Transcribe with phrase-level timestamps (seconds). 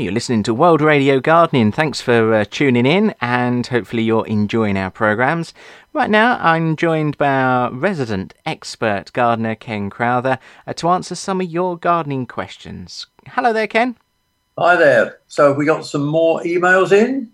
[0.00, 1.72] You're listening to World Radio Gardening.
[1.72, 5.52] Thanks for uh, tuning in, and hopefully, you're enjoying our programs.
[5.92, 11.42] Right now, I'm joined by our resident expert gardener, Ken Crowther, uh, to answer some
[11.42, 13.08] of your gardening questions.
[13.28, 13.94] Hello there, Ken.
[14.56, 15.18] Hi there.
[15.28, 17.30] So, we got some more emails in?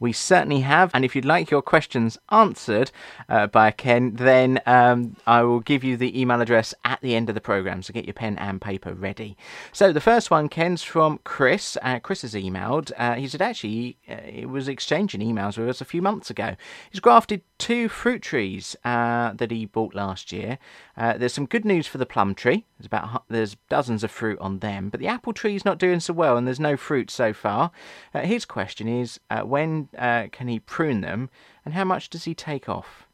[0.00, 0.90] We certainly have.
[0.94, 2.90] And if you'd like your questions answered
[3.28, 7.28] uh, by Ken, then um, I will give you the email address at the end
[7.28, 7.82] of the program.
[7.82, 9.36] So get your pen and paper ready.
[9.72, 11.76] So the first one, Ken's from Chris.
[11.82, 12.90] Uh, Chris has emailed.
[12.96, 16.56] Uh, he said actually uh, he was exchanging emails with us a few months ago.
[16.90, 20.58] He's grafted two fruit trees uh, that he bought last year.
[20.96, 22.64] Uh, there's some good news for the plum tree.
[22.78, 26.00] There's about there's dozens of fruit on them, but the apple tree is not doing
[26.00, 27.70] so well, and there's no fruit so far.
[28.14, 31.30] his question is when uh, can he prune them,
[31.64, 33.06] and how much does he take off?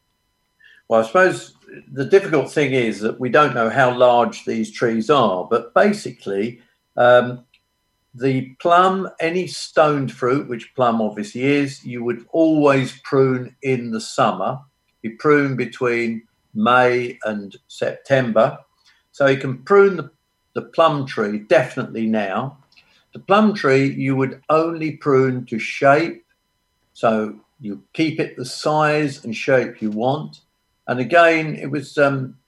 [0.88, 1.54] Well, I suppose
[1.92, 6.60] the difficult thing is that we don't know how large these trees are, but basically,
[6.96, 7.44] um,
[8.16, 14.00] the plum, any stoned fruit, which plum obviously is, you would always prune in the
[14.00, 14.58] summer.
[15.02, 16.22] You prune between
[16.54, 18.58] May and September.
[19.12, 20.10] So you can prune the,
[20.54, 22.58] the plum tree definitely now.
[23.12, 26.26] The plum tree you would only prune to shape
[26.96, 30.40] so you keep it the size and shape you want.
[30.88, 32.38] And again, it was um,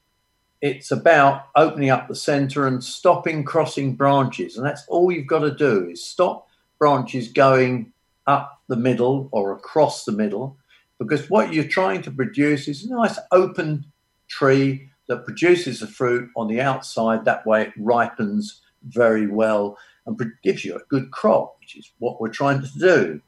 [0.60, 4.56] it's about opening up the center and stopping crossing branches.
[4.56, 7.92] And that's all you've got to do is stop branches going
[8.26, 10.56] up the middle or across the middle,
[10.98, 13.84] because what you're trying to produce is a nice open
[14.28, 17.24] tree that produces the fruit on the outside.
[17.24, 22.20] That way it ripens very well and gives you a good crop, which is what
[22.20, 23.20] we're trying to do.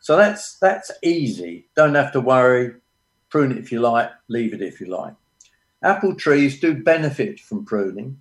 [0.00, 1.66] So that's that's easy.
[1.74, 2.74] Don't have to worry.
[3.28, 5.14] Prune it if you like, leave it if you like.
[5.82, 8.18] Apple trees do benefit from pruning.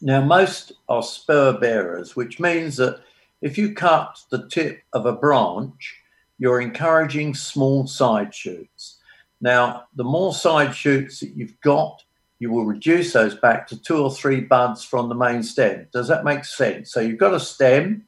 [0.00, 3.00] Now, most are spur bearers, which means that
[3.42, 5.96] if you cut the tip of a branch,
[6.38, 8.98] you're encouraging small side shoots.
[9.40, 12.02] Now, the more side shoots that you've got,
[12.38, 15.86] you will reduce those back to two or three buds from the main stem.
[15.92, 16.92] Does that make sense?
[16.92, 18.06] So you've got a stem,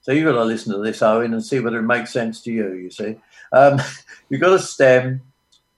[0.00, 2.52] so you've got to listen to this, Owen, and see whether it makes sense to
[2.52, 2.72] you.
[2.72, 3.16] You see,
[3.52, 3.80] um,
[4.28, 5.22] you've got a stem,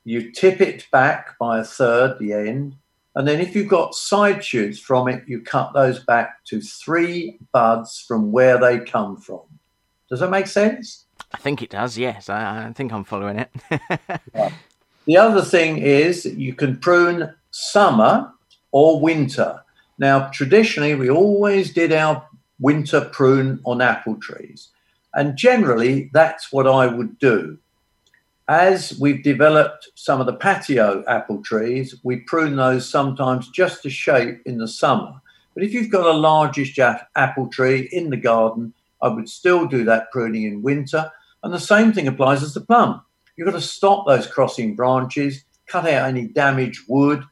[0.05, 2.77] you tip it back by a third, the end,
[3.17, 7.39] and then if you've got side shoots from it, you cut those back to three
[7.53, 9.43] buds from where they come from.
[10.09, 11.07] Does that make sense?
[11.33, 11.99] I think it does.
[11.99, 13.51] Yes, I, I think I'm following it.
[14.35, 14.53] yeah.
[15.07, 18.33] The other thing is that you can prune summer
[18.71, 19.61] or winter.
[19.99, 22.27] Now, traditionally, we always did our
[22.59, 24.69] winter prune on apple trees.
[25.15, 27.59] And generally, that's what I would do.
[28.51, 33.91] As we've developed some of the patio apple trees, we prune those sometimes just to
[33.91, 35.21] shape in the summer.
[35.55, 36.77] But if you've got a largish
[37.15, 41.13] apple tree in the garden, I would still do that pruning in winter.
[41.45, 43.01] And the same thing applies as the plum.
[43.37, 47.23] You've got to stop those crossing branches, cut out any damaged wood,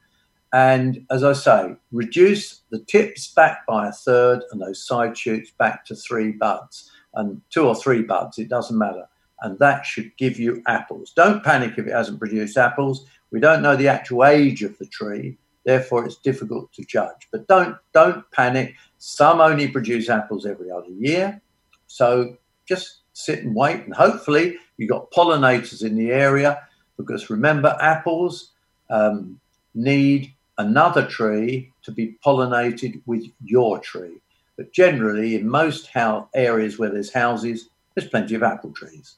[0.53, 5.51] and as I say, reduce the tips back by a third and those side shoots
[5.59, 9.09] back to three buds and two or three buds, it doesn't matter.
[9.41, 11.13] And that should give you apples.
[11.15, 13.07] Don't panic if it hasn't produced apples.
[13.31, 17.29] We don't know the actual age of the tree, therefore it's difficult to judge.
[17.31, 18.75] But don't don't panic.
[18.99, 21.41] Some only produce apples every other year.
[21.87, 26.67] So just sit and wait and hopefully you've got pollinators in the area
[26.97, 28.53] because remember apples
[28.91, 29.41] um,
[29.75, 34.21] need another tree to be pollinated with your tree.
[34.57, 39.17] But generally, in most house areas where there's houses, there's plenty of apple trees.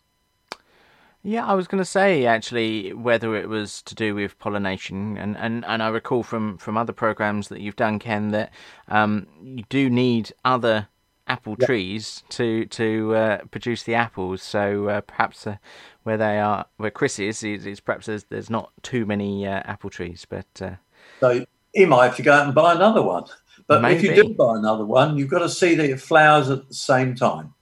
[1.22, 5.36] Yeah, I was going to say actually whether it was to do with pollination, and,
[5.36, 8.53] and, and I recall from, from other programs that you've done, Ken, that
[8.88, 10.88] um, you do need other
[11.26, 11.69] apple yep.
[11.69, 14.42] trees to to uh, produce the apples.
[14.42, 15.56] So uh, perhaps uh,
[16.03, 19.62] where they are, where Chris is, is, is perhaps there's, there's not too many uh,
[19.64, 20.72] apple trees, but uh,
[21.20, 21.44] so
[21.75, 23.25] he might have to go out and buy another one.
[23.66, 24.09] But Maybe.
[24.09, 26.75] if you do buy another one, you've got to see that it flowers at the
[26.75, 27.54] same time.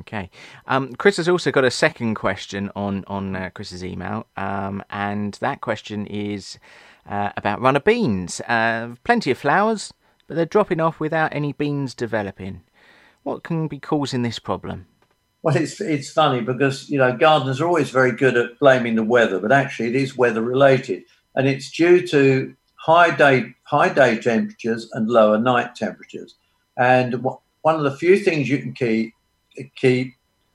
[0.00, 0.30] Okay.
[0.66, 5.34] Um, Chris has also got a second question on on uh, Chris's email, um, and
[5.34, 6.58] that question is
[7.08, 8.40] uh, about runner beans.
[8.42, 9.92] Uh, plenty of flowers,
[10.26, 12.62] but they're dropping off without any beans developing.
[13.22, 14.86] What can be causing this problem?
[15.42, 19.04] Well, it's it's funny because you know gardeners are always very good at blaming the
[19.04, 21.04] weather, but actually it is weather related,
[21.34, 26.34] and it's due to high day high day temperatures and lower night temperatures.
[26.76, 29.12] And one of the few things you can keep
[29.76, 30.14] keep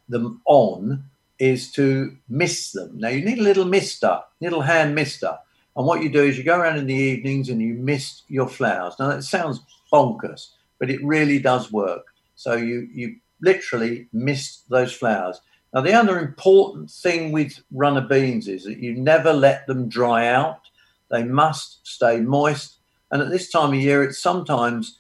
[0.10, 1.04] them on
[1.40, 3.00] is to mist them.
[3.00, 5.38] Now you need a little mister, little hand mister.
[5.76, 8.48] And what you do is you go around in the evenings and you mist your
[8.48, 8.94] flowers.
[9.00, 9.62] Now that sounds
[9.92, 12.06] bonkers, but it really does work.
[12.36, 15.42] So you you literally mist those flowers.
[15.74, 20.28] Now, the other important thing with runner beans is that you never let them dry
[20.28, 20.62] out.
[21.10, 22.78] They must stay moist.
[23.12, 25.00] And at this time of year, it's sometimes,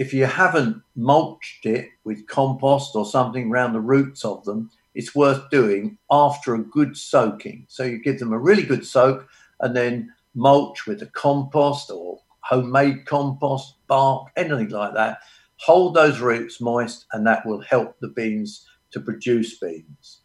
[0.00, 5.14] if you haven't mulched it with compost or something around the roots of them, it's
[5.14, 7.66] worth doing after a good soaking.
[7.68, 9.28] So you give them a really good soak
[9.60, 15.18] and then mulch with the compost or homemade compost, bark, anything like that.
[15.58, 20.20] Hold those roots moist, and that will help the beans to produce beans.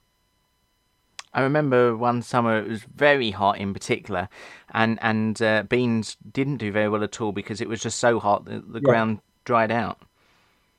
[1.33, 4.29] I remember one summer it was very hot in particular,
[4.73, 8.21] and and uh, beans didn't do very well at all because it was just so
[8.21, 8.89] hot that the yeah.
[8.89, 9.99] ground dried out.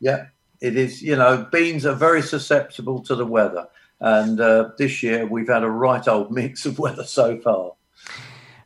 [0.00, 0.26] Yeah,
[0.60, 1.02] it is.
[1.02, 3.66] You know, beans are very susceptible to the weather,
[4.00, 7.72] and uh, this year we've had a right old mix of weather so far.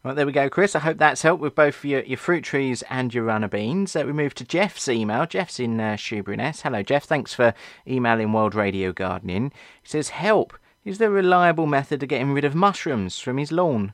[0.02, 0.74] Well, there we go, Chris.
[0.74, 3.94] I hope that's helped with both your, your fruit trees and your runner beans.
[3.94, 5.26] Uh, we move to Jeff's email.
[5.26, 5.98] Jeff's in uh.
[5.98, 7.04] Hello, Jeff.
[7.04, 7.52] Thanks for
[7.86, 9.52] emailing World Radio Gardening.
[9.82, 10.54] He says, Help.
[10.86, 13.92] Is there a reliable method of getting rid of mushrooms from his lawn?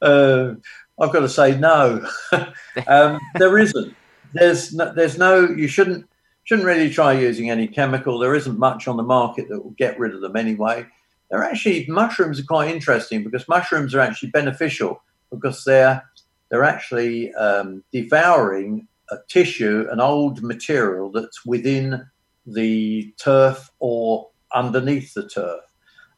[0.00, 0.54] Uh,
[1.00, 2.06] I've got to say no.
[2.86, 3.96] um, there isn't.
[4.34, 5.48] There's no, there's no.
[5.48, 6.06] You shouldn't
[6.44, 8.18] shouldn't really try using any chemical.
[8.18, 10.86] There isn't much on the market that will get rid of them anyway
[11.32, 16.04] they're actually mushrooms are quite interesting because mushrooms are actually beneficial because they're
[16.50, 22.06] they're actually um, devouring a tissue, an old material that's within
[22.46, 25.62] the turf or underneath the turf,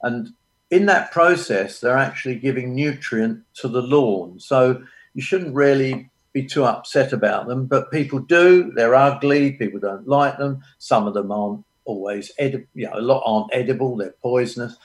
[0.03, 0.31] and
[0.73, 4.41] in that process, they're actually giving nutrient to the lawn.
[4.41, 4.83] So
[5.15, 8.71] you shouldn't really be too upset about them, but people do.
[8.75, 9.53] They're ugly.
[9.53, 10.63] People don't like them.
[10.79, 12.67] Some of them aren't always edible.
[12.75, 13.97] You know, a lot aren't edible.
[13.97, 14.77] They're poisonous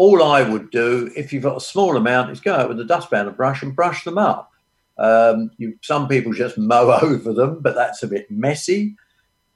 [0.00, 2.86] all I would do if you've got a small amount is go out with a
[2.86, 4.50] dustpan and brush and brush them up.
[4.96, 8.96] Um, you, some people just mow over them, but that's a bit messy.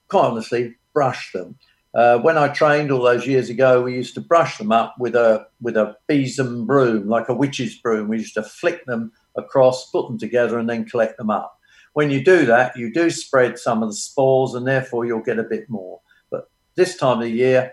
[0.08, 1.56] Quite honestly, brush them.
[1.94, 5.16] Uh, when I trained all those years ago, we used to brush them up with
[5.16, 8.08] a with a besom broom, like a witch's broom.
[8.08, 11.58] We used to flick them across, put them together, and then collect them up.
[11.94, 15.38] When you do that, you do spread some of the spores, and therefore you'll get
[15.38, 16.00] a bit more.
[16.30, 17.72] But this time of the year,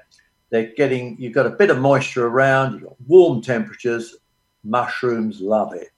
[0.49, 4.15] they're getting, you've got a bit of moisture around, you've got warm temperatures.
[4.63, 5.89] Mushrooms love it.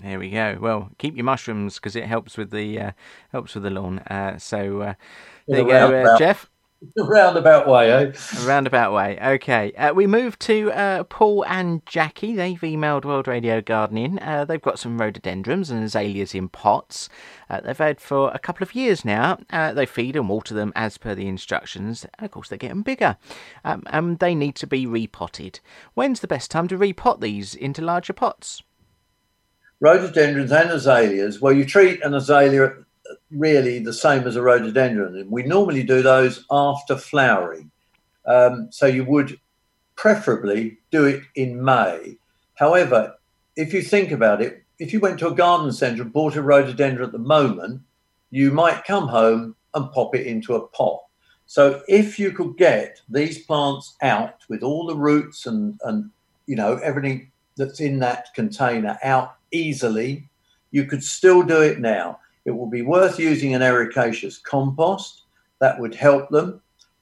[0.00, 0.58] There we go.
[0.60, 2.90] Well, keep your mushrooms because it helps with the uh,
[3.32, 4.00] helps with the lawn.
[4.00, 4.94] Uh, so uh,
[5.48, 6.50] there you go, uh, Jeff.
[6.96, 8.12] roundabout way, eh?
[8.38, 9.18] A roundabout way.
[9.20, 9.72] Okay.
[9.72, 12.34] Uh, we move to uh, Paul and Jackie.
[12.34, 14.18] They've emailed World Radio Gardening.
[14.20, 17.08] Uh, they've got some rhododendrons and azaleas in pots.
[17.48, 19.38] Uh, they've had for a couple of years now.
[19.50, 22.06] Uh, they feed and water them as per the instructions.
[22.18, 23.16] And of course, they're getting bigger.
[23.64, 25.60] Um, and they need to be repotted.
[25.94, 28.62] When's the best time to repot these into larger pots?
[29.80, 31.40] Rhododendrons and azaleas.
[31.40, 32.83] Well, you treat an azalea
[33.30, 35.30] really the same as a rhododendron.
[35.30, 37.70] We normally do those after flowering.
[38.26, 39.38] Um, so you would
[39.96, 42.16] preferably do it in May.
[42.54, 43.14] However,
[43.56, 46.42] if you think about it, if you went to a garden centre and bought a
[46.42, 47.80] rhododendron at the moment,
[48.30, 51.00] you might come home and pop it into a pot.
[51.46, 56.10] So if you could get these plants out with all the roots and, and
[56.46, 60.28] you know everything that's in that container out easily,
[60.70, 65.22] you could still do it now it will be worth using an ericaceous compost.
[65.60, 66.60] That would help them.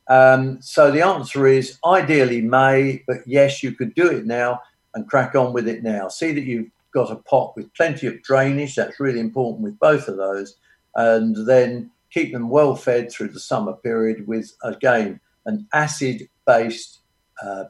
[0.08, 4.60] Um, so the answer is ideally May, but yes, you could do it now
[4.94, 6.08] and crack on with it now.
[6.08, 8.74] See that you've got a pot with plenty of drainage.
[8.74, 10.56] That's really important with both of those.
[10.94, 17.00] And then keep them well fed through the summer period with, again, an acid based
[17.42, 17.64] uh,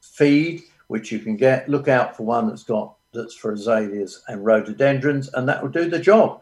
[0.00, 1.68] feed, which you can get.
[1.68, 5.88] Look out for one that's got that's for azaleas and rhododendrons, and that will do
[5.88, 6.40] the job.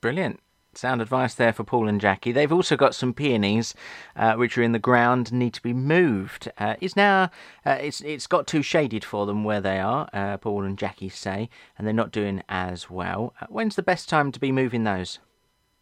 [0.00, 0.40] Brilliant.
[0.74, 2.32] Sound advice there for Paul and Jackie.
[2.32, 3.74] They've also got some peonies,
[4.14, 6.52] uh, which are in the ground need to be moved.
[6.58, 7.30] Uh, it's now
[7.64, 10.06] uh, it's it's got too shaded for them where they are.
[10.12, 11.48] Uh, Paul and Jackie say,
[11.78, 13.32] and they're not doing as well.
[13.40, 15.18] Uh, when's the best time to be moving those?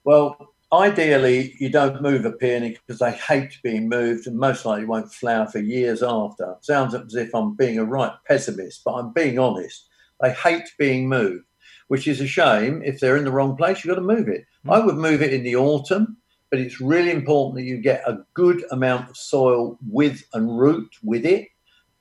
[0.05, 4.85] Well, ideally, you don't move a peony because they hate being moved and most likely
[4.85, 6.55] won't flower for years after.
[6.61, 9.89] Sounds as if I'm being a right pessimist, but I'm being honest.
[10.21, 11.47] They hate being moved
[11.89, 12.83] which is a shame.
[12.85, 14.45] If they're in the wrong place, you've got to move it.
[14.67, 14.75] Mm.
[14.75, 16.17] I would move it in the autumn,
[16.51, 20.97] but it's really important that you get a good amount of soil with and root
[21.03, 21.49] with it.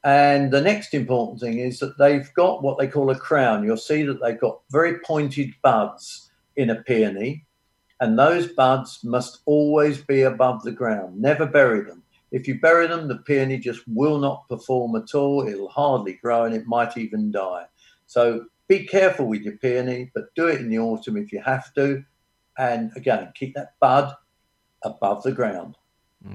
[0.04, 3.63] And the next important thing is that they've got what they call a crown.
[3.63, 7.46] You'll see that they've got very pointed buds in a peony,
[8.02, 11.22] and those buds must always be above the ground.
[11.22, 12.04] Never bury them.
[12.34, 15.48] If you bury them, the peony just will not perform at all.
[15.48, 17.66] It'll hardly grow and it might even die.
[18.08, 21.74] So be careful with your peony, but do it in the autumn if you have
[21.74, 22.03] to.
[22.58, 24.13] And again, keep that bud
[24.84, 25.77] above the ground.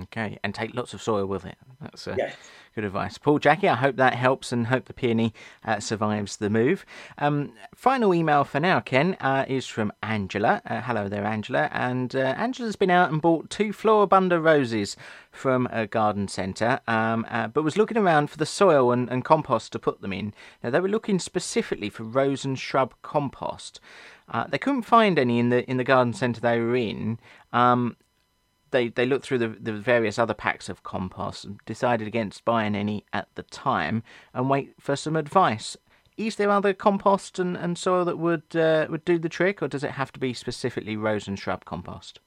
[0.02, 1.56] Okay, and take lots of soil with it.
[1.80, 2.34] That's uh, yes.
[2.74, 3.16] good advice.
[3.16, 5.32] Paul, Jackie, I hope that helps and hope the peony
[5.64, 6.84] uh, survives the move.
[7.16, 10.60] Um, final email for now, Ken, uh, is from Angela.
[10.66, 11.70] Uh, hello there, Angela.
[11.72, 14.94] And uh, Angela's been out and bought two Floribunda roses
[15.30, 19.24] from a garden centre, um, uh, but was looking around for the soil and, and
[19.24, 20.34] compost to put them in.
[20.62, 23.80] Now, they were looking specifically for rose and shrub compost.
[24.28, 27.18] Uh, they couldn't find any in the in the garden centre they were in,
[27.52, 27.96] um,
[28.70, 32.74] they they looked through the, the various other packs of compost and decided against buying
[32.74, 34.02] any at the time
[34.34, 35.76] and wait for some advice.
[36.16, 39.68] Is there other compost and, and soil that would uh, would do the trick, or
[39.68, 42.20] does it have to be specifically rose and shrub compost?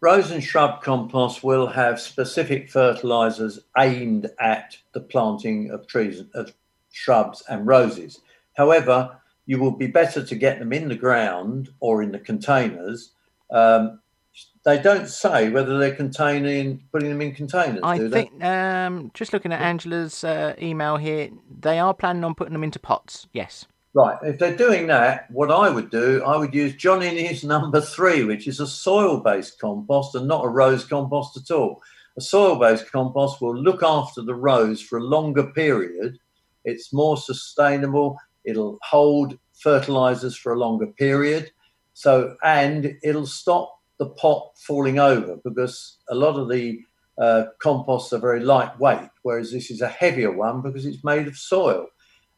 [0.00, 6.52] Rose and shrub compost will have specific fertilizers aimed at the planting of trees, of
[6.92, 8.20] shrubs and roses.
[8.56, 13.12] However, you will be better to get them in the ground or in the containers
[13.50, 14.00] um,
[14.64, 17.80] they don't say whether they're containing putting them in containers.
[17.82, 22.52] I think um, just looking at Angela's uh, email here, they are planning on putting
[22.52, 23.28] them into pots.
[23.32, 23.66] Yes.
[23.94, 24.18] Right.
[24.22, 28.24] If they're doing that, what I would do, I would use John Innes number three,
[28.24, 31.80] which is a soil-based compost and not a rose compost at all.
[32.18, 36.18] A soil-based compost will look after the rose for a longer period.
[36.66, 38.18] It's more sustainable.
[38.44, 41.52] It'll hold fertilizers for a longer period.
[41.94, 46.80] So, and it'll stop the pot falling over because a lot of the
[47.18, 51.36] uh, composts are very lightweight, whereas this is a heavier one because it's made of
[51.36, 51.86] soil.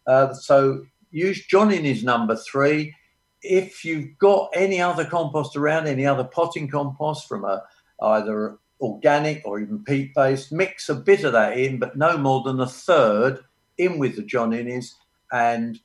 [0.06, 2.94] Uh, so use John Innes number three.
[3.42, 7.62] If you've got any other compost around, any other potting compost from a
[8.00, 12.42] either organic or even peat based, mix a bit of that in, but no more
[12.44, 13.40] than a third
[13.76, 14.94] in with the John Innes
[15.32, 15.80] and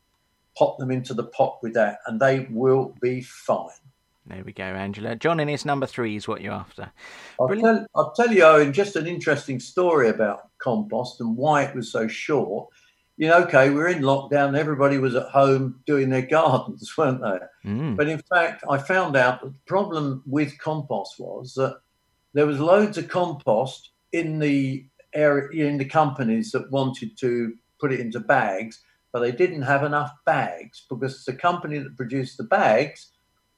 [0.55, 3.69] pop them into the pot with that, and they will be fine.
[4.25, 5.15] There we go, Angela.
[5.15, 6.91] John Innes number three is what you're after.
[7.39, 11.75] I'll tell, I'll tell, you, Owen, just an interesting story about compost and why it
[11.75, 12.69] was so short.
[13.17, 17.21] You know, okay, we are in lockdown, everybody was at home doing their gardens, weren't
[17.21, 17.69] they?
[17.69, 17.97] Mm.
[17.97, 21.79] But in fact, I found out that the problem with compost was that
[22.33, 27.91] there was loads of compost in the area in the companies that wanted to put
[27.91, 32.45] it into bags, but they didn't have enough bags because the company that produced the
[32.45, 33.11] bags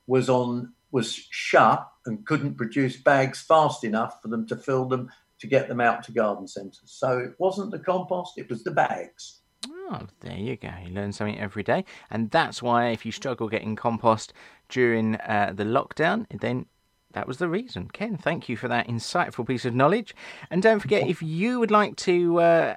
[0.08, 5.10] was on was shut and couldn't produce bags fast enough for them to fill them
[5.40, 6.80] to get them out to garden centres.
[6.86, 9.42] So it wasn't the compost; it was the bags.
[9.68, 10.72] Oh, there you go.
[10.84, 11.86] You learn something every day.
[12.10, 14.34] And that's why if you struggle getting compost
[14.70, 16.66] during uh, the lockdown, then
[17.14, 17.90] that was the reason.
[17.90, 20.16] Ken, thank you for that insightful piece of knowledge.
[20.50, 22.76] And don't forget, if you would like to uh,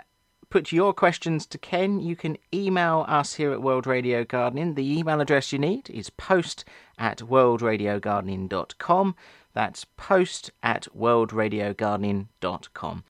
[0.50, 4.75] put your questions to Ken, you can email us here at World Radio Gardening.
[4.75, 6.64] The email address you need is post
[6.99, 9.14] at worldradiogardening.com.
[9.52, 13.05] That's post at worldradiogardening.com.